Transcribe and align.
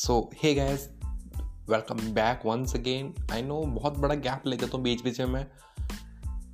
So 0.00 0.30
hey 0.34 0.54
guys 0.54 0.88
welcome 1.70 1.96
back 1.96 2.40
once 2.46 2.76
again 2.76 3.14
I 3.32 3.42
know 3.42 3.62
बहुत 3.62 3.98
बड़ा 3.98 4.14
gap 4.14 4.42
ले 4.46 4.56
जाता 4.56 4.76
हूँ 4.76 4.84
बीच 4.84 5.02
बीच 5.02 5.20
में 5.20 5.26
मैं 5.26 5.46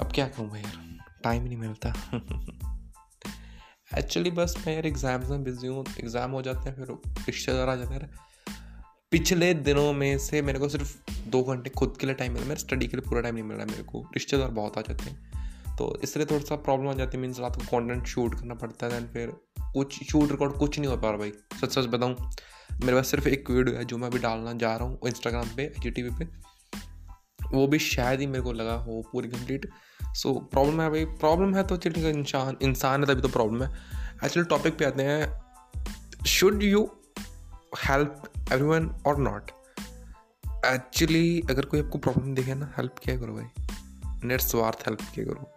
अब 0.00 0.12
क्या 0.14 0.28
करूँ 0.28 0.56
यार? 0.56 0.98
टाइम 1.24 1.42
ही 1.42 1.48
नहीं 1.48 1.58
मिलता। 1.58 1.92
एक्चुअली 3.98 4.30
बस 4.30 4.64
मैं 4.66 4.74
यार 4.74 4.86
एग्ज़ाम्स 4.86 5.30
में 5.30 5.44
बिज़ी 5.44 5.68
हूँ 5.68 5.84
एग्ज़ाम 6.00 6.30
हो 6.30 6.42
जाते 6.42 6.70
हैं, 6.70 6.76
फिर 6.76 6.86
रिश्तेदार 7.26 7.68
आ 7.68 7.76
जाते 7.76 7.94
हैं। 7.94 8.10
पिछले 9.10 9.54
दिनों 9.54 9.92
में 9.92 10.18
से 10.18 10.42
मेरे 10.42 10.58
को 10.58 10.68
सिर्फ़ 10.68 11.10
दो 11.28 11.42
घंटे 11.42 11.70
खुद 11.70 11.96
के 12.00 12.06
लिए 12.06 12.14
टाइम 12.14 12.32
मिला, 12.32 12.44
मेरे 12.44 12.60
स्टडी 12.60 12.86
के 12.86 12.96
लिए 12.96 13.10
पूरा 13.10 13.20
टाइम 13.20 13.34
नहीं 13.34 13.44
मिल 13.44 13.56
रहा 13.56 13.66
मेरे 13.66 13.82
को 13.82 14.10
रिश्तेदार 14.14 14.48
बहुत 14.48 14.78
आ 14.78 14.80
जाते 14.80 15.04
हैं। 15.04 15.32
तो 15.76 16.00
इसलिए 16.02 16.26
थोड़ा 16.26 16.44
सा 16.44 16.56
प्रॉब्लम 16.56 16.88
आ 16.88 16.92
जाती 16.92 17.16
है 17.16 17.22
मीन्स 17.22 17.40
रात 17.40 17.56
को 17.56 17.62
कॉन्टेंट 17.70 18.06
शूट 18.06 18.34
करना 18.34 18.54
पड़ता 18.54 18.86
है 18.86 18.92
दैन 18.92 19.08
फिर 19.08 19.32
कुछ 19.72 20.04
शूट 20.04 20.30
रिकॉर्ड 20.30 20.52
कुछ 20.52 20.78
नहीं 20.78 20.90
हो 20.90 20.96
पा 20.96 21.08
रहा 21.08 21.18
भाई। 21.18 21.32
सच 21.60 21.72
सच 21.72 21.86
बताऊँ 21.86 22.30
मेरे 22.80 22.94
पास 22.94 23.08
सिर्फ़ 23.08 23.28
एक 23.28 23.50
वीडियो 23.50 23.76
है 23.76 23.84
जो 23.84 23.98
मैं 23.98 24.08
अभी 24.08 24.18
डालना 24.18 24.52
जा 24.52 24.74
रहा 24.76 24.86
हूँ 24.86 24.98
इंस्टाग्राम 25.06 25.48
पे 25.56 25.72
जी 25.78 25.90
टी 25.90 26.02
पे। 26.10 26.24
वो 27.52 27.66
भी 27.66 27.78
शायद 27.78 28.20
ही 28.20 28.26
मेरे 28.26 28.42
को 28.42 28.52
लगा 28.52 28.74
हो 28.74 29.02
पूरी 29.12 29.28
कंप्लीट 29.28 29.68
सो 30.14 30.32
प्रॉब्लम 30.52 30.80
है 30.80 30.90
भाई 30.90 31.04
प्रॉब्लम 31.04 31.54
है 31.54 31.62
तो 31.62 31.76
चलिए 31.76 32.10
इंसान 32.10 32.56
इंसान 32.62 33.00
है 33.00 33.06
तभी 33.06 33.22
तो 33.22 33.28
प्रॉब्लम 33.28 33.62
है। 33.62 33.68
एक्चुअली 34.24 34.48
टॉपिक 34.48 34.78
पे 34.78 34.84
आते 34.84 35.02
हैं 35.02 36.26
should 36.26 36.62
you 36.62 36.90
help 37.84 38.22
every 38.52 38.64
one 38.64 38.88
और 39.06 39.18
नॉट 39.18 39.50
एक्चुअली 40.66 41.40
अगर 41.50 41.64
कोई 41.64 41.80
आपको 41.80 41.98
प्रॉब्लम 41.98 42.34
दिखे 42.34 42.54
ना 42.54 42.72
हेल्प 42.78 42.94
क्या 43.02 43.16
करो 43.16 43.34
भाई? 43.34 43.66
नेट 44.24 44.40
स्वार्थ 44.40 44.88
हेल्प 44.88 45.00
क्या 45.14 45.24
करो? 45.24 45.50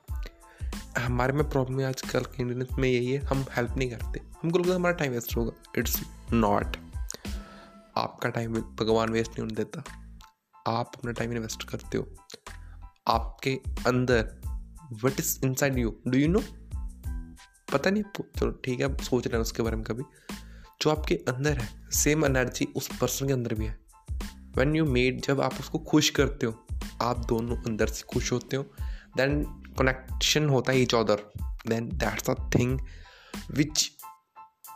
हमारे 0.99 1.34
में 1.34 1.49
प्रॉब्लम 1.49 1.80
है 1.80 1.88
आजकल 1.88 2.20
के 2.22 2.41
इंडियन 2.41 2.67
में 2.80 2.89
यही 2.89 3.11
है, 3.11 3.20
हम 3.20 3.45
हेल्प 3.55 3.77
नहीं 3.77 3.89
करते। 3.89 4.22
हमको 4.44 4.59
लगता 4.59 4.69
है 4.69 4.75
हमारा 4.75 4.95
टाइम 4.95 5.11
वेस्ट 5.11 5.38
होगा। 5.38 5.52
इट्स 5.78 6.02
नॉट 6.34 6.78
आपका 7.98 8.30
टाइम 8.30 8.53
भगवान 8.53 9.09
वेस्ट 9.09 9.31
नहीं 9.31 9.42
होने 9.42 9.56
देता। 9.56 9.84
आप 10.67 10.92
अपना 10.95 11.12
टाइम 11.12 11.31
इन्वेस्ट 11.31 11.64
करते 11.64 11.98
हो। 11.98 12.16
आपके 13.08 13.59
अंदर 13.88 14.42
what 15.03 15.20
is 15.20 15.45
inside 15.53 15.78
you 15.78 16.02
do 16.08 16.18
you 16.18 16.28
know 16.28 16.44
पता 17.73 17.90
नहीं 17.90 18.03
आपको? 18.03 18.25
चलो 18.40 18.52
ठीक 18.52 18.80
है 18.80 18.98
सोच 18.98 19.28
रहे 19.28 19.36
हैं 19.36 19.42
उसके 19.42 19.64
बारे 19.64 19.75
में 19.75 19.86
कभी। 19.86 20.03
जो 20.81 20.90
आपके 20.90 21.16
अंदर 21.16 21.58
है 21.58 21.90
सेम 21.92 22.25
एनर्जी 22.25 22.66
उस 22.66 22.98
पर्सन 22.98 23.28
के 23.28 23.34
अंदर 23.34 23.53
भी 23.53 23.66
है। 23.66 23.80
वैन 24.56 24.75
यू 24.75 24.86
मेड 24.86 25.22
जब 25.22 25.42
आप 25.42 25.53
उसको 25.53 25.80
खुश 25.80 26.09
करते 26.09 26.45
हो, 26.45 26.68
आप 27.02 27.25
दोनों 27.25 27.58
अंदर 27.58 27.88
से 27.88 28.03
खुश 28.03 28.31
होते 28.31 28.58
हो। 28.58 28.64
देन 29.18 29.44
कनेक्शन 29.80 30.50
होता 30.50 30.72
है 30.72 30.80
each 30.80 30.95
other 30.95 31.31
then 31.68 31.90
that's 31.90 32.30
a 32.30 32.34
thing 32.34 32.80
which 33.52 33.92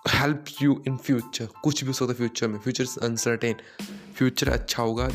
help 0.06 0.46
you 0.62 0.82
in 0.88 0.96
future 0.98 1.48
कुछ 1.64 1.84
भी 1.84 1.88
हो 1.88 1.94
सकता 1.94 2.12
है 2.12 2.18
फ्यूचर 2.18 2.48
में। 2.48 2.60
फ्यूचर 2.60 2.84
इज़ 2.84 2.98
अनसर्टेन 3.06 3.56
फ्यूचर 4.16 4.50
अच्छा 4.50 4.84
होगा 4.84 5.06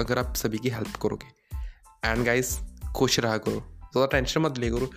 अगर 0.00 0.18
आप 0.18 0.34
सभी 0.36 0.58
की 0.58 0.68
हेल्प 0.68 0.96
करोगे। 1.02 1.26
एंड 2.04 2.24
गाइस 2.24 2.58
खुश 2.96 3.18
रहा 3.20 3.38
करो। 3.38 3.60
ज़्यादा 3.92 4.06
टेंशन 4.06 4.40
मत 4.40 4.58
ले 4.58 4.70
करो। 4.70 4.90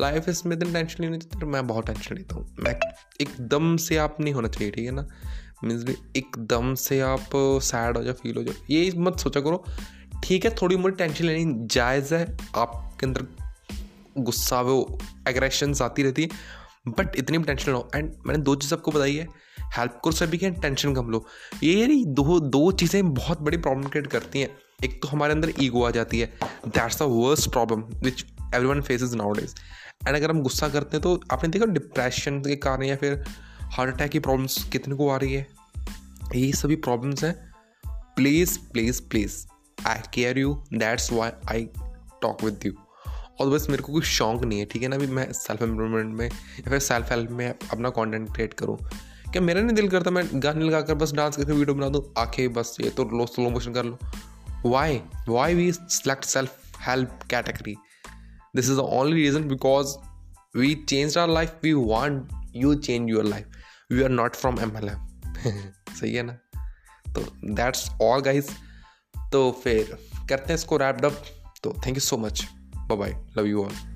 लाइफ 0.00 0.28
इसमें 0.28 0.58
दिन 0.58 0.72
टेंशन 0.72 1.04
लेने 1.04 1.18
देते 1.18 1.40
तो 1.40 1.46
मैं 1.46 1.66
बहुत 1.66 1.86
टेंशन 1.86 2.14
लेता 2.14 2.34
हूँ। 2.34 2.56
मैं 2.58 2.74
एकदम 3.20 3.76
से 3.76 3.96
आप 3.96 4.16
नहीं 4.20 4.34
होना 4.34 4.48
चाहिए, 4.48 4.70
ठीक 4.70 4.84
है 4.84 4.92
ना? 4.92 5.06
मीन्स 5.64 5.84
भी 5.84 5.96
एकदम 6.16 6.74
से 6.76 7.00
आप 7.00 7.30
सैड 7.62 7.96
हो 7.96 8.02
जाओ 8.02 8.14
फील 8.14 8.36
हो 8.36 8.42
जाओ। 8.42 8.54
ये 8.70 8.90
मत 8.96 9.18
सोचा 9.18 9.40
करो। 9.40 9.64
ठीक 10.24 10.44
है, 10.44 10.54
थोड़ी 10.62 10.76
मोटी 10.76 10.96
टेंशन 10.96 11.24
लेनी 11.24 11.66
जायज़ 11.68 12.14
है। 12.14 12.24
आपके 12.56 13.06
अंदर 13.06 13.26
गुस्सा 14.18 14.60
वो 14.60 14.98
एग्रेशन 15.28 15.74
आती 15.82 16.02
रहती 16.02 16.22
है। 16.22 16.62
बट 16.88 17.16
इतनी 17.16 17.38
भी 17.38 17.44
टेंशन 17.44 17.72
लो। 17.72 17.88
एंड 17.94 18.12
मैंने 18.26 18.42
दो 18.42 18.54
चीज़ 18.54 18.74
आपको 18.74 18.90
बताई 18.90 19.16
है। 19.16 19.26
हेल्प 19.76 20.00
करो 20.04 20.12
सभी 20.12 20.38
के, 20.38 20.50
टेंशन 20.50 20.94
कम 20.94 21.10
लो। 21.10 21.24
ये 21.62 21.74
यानी 21.80 22.04
दो 22.04 22.38
दो 22.40 22.70
चीज़ें 22.72 23.14
बहुत 23.14 23.40
बड़ी 23.42 23.56
प्रॉब्लम 23.56 23.88
क्रिएट 23.88 24.06
करती 24.06 24.40
हैं। 24.40 24.48
एक 24.84 25.00
तो 25.02 25.08
हमारे 25.08 25.32
अंदर 25.32 25.52
ईगो 25.60 25.82
आ 25.84 25.90
जाती 25.90 26.20
है। 26.20 26.26
That's 26.68 26.98
the 26.98 27.06
worst 27.10 27.50
problem 27.50 27.82
which 28.04 28.24
everyone 28.66 28.80
faces 28.80 29.12
nowadays 30.08 30.16
अगर 30.16 30.30
हम 30.30 30.42
गुस्सा 30.42 30.68
करते 30.68 30.96
हैं 30.96 31.02
तो 31.02 31.20
आपने 31.32 31.48
देखा 31.48 31.66
डिप्रेशन 31.66 32.40
के 32.40 32.56
कारण 32.56 32.82
या 32.82 32.96
फिर 32.96 33.22
हार्ट 33.72 33.94
अटैक 33.94 34.10
की 34.10 34.18
प्रॉब्लम्स 34.18 34.62
कितने 34.64 34.94
को 34.94 35.08
आ 35.08 35.16
रही 35.16 35.34
है? 35.34 35.46
ये 36.34 36.52
सभी 36.52 36.76
प्रॉब्लम्स 36.76 37.24
हैं। 37.24 37.34
Please 38.16 38.58
please 38.72 39.02
please 39.02 39.44
I 39.86 40.00
care 40.14 40.38
you 40.38 40.54
that's 40.74 41.12
why 41.12 41.30
I 41.50 41.68
talk 42.22 42.44
with 42.44 42.60
you 42.66 42.72
और 43.40 43.48
बस 43.50 43.66
मेरे 43.70 43.82
को 43.82 43.92
कोई 43.92 44.02
शौक 44.02 44.44
नहीं 44.44 44.58
है, 44.58 44.64
ठीक 44.64 44.82
है 44.82 44.88
ना? 44.88 44.96
अभी 44.96 45.06
मैं 45.06 45.32
सेल्फ 45.32 45.62
इम्प्रूवमेंट 45.62 46.14
में 46.14 46.26
या 46.26 46.70
फिर 46.70 46.78
सेल्फ 46.78 47.10
हेल्प 47.10 47.30
में 47.30 47.48
अपना 47.48 47.90
कंटेंट 47.90 48.32
क्रिएट 48.34 48.54
करूँ। 48.54 48.76
क्या 49.32 49.42
मेरा 49.42 49.60
नहीं 49.60 49.74
दिल 49.76 49.88
करता 49.88 50.10
मैं 50.10 50.24
गाने 50.34 50.64
लगा 50.64 50.80
कर 50.80 50.94
बस 50.94 51.12
डांस 51.12 51.36
करके 51.36 51.52
वीडियो 51.52 51.74
बना 51.74 51.88
दूँ? 51.88 52.02
आँखें 52.18 52.52
बस 52.52 52.76
ये 52.80 52.90
तो 52.90 53.04
लो 53.18 53.26
स्लो 53.26 53.48
मोशन 53.50 53.72
कर 53.72 53.84
लो। 53.84 53.98
Why 54.66 55.00
why 55.28 55.54
we 55.54 55.70
select 55.72 56.24
self 56.24 56.78
help 56.80 57.18
category 57.30 57.76
this 58.56 58.64
is 58.64 58.76
the 58.76 58.78
only 58.78 59.22
reason 59.22 59.48
because 59.48 59.96
we 60.56 60.74
change 60.88 61.18
our 61.18 61.28
life 61.28 61.58
we 61.62 61.72
want 61.72 62.52
you 62.56 62.74
change 62.74 63.10
your 63.10 63.24
life 63.24 63.46
we 63.92 64.02
are 64.02 64.10
not 64.10 64.34
from 64.34 64.60
M 64.60 64.76
L 64.76 64.88
M 64.88 65.06
सही 66.00 66.14
है 66.14 66.22
ना? 66.22 66.32
तो 67.08 67.26
that's 67.54 67.88
all 68.02 68.20
guys 68.20 68.50
तो 69.32 69.50
फिर 69.64 69.96
करते 70.28 70.52
हैं 70.52 70.54
इसको 70.54 70.76
wrapped 70.76 71.04
up 71.04 71.24
तो 71.62 71.74
thank 71.86 71.96
you 71.96 72.00
so 72.00 72.16
much 72.16 72.46
Bye 72.88 72.96
bye. 72.96 73.16
Love 73.34 73.46
you 73.46 73.64
all. 73.64 73.93